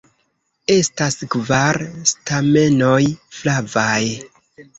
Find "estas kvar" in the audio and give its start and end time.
0.75-1.79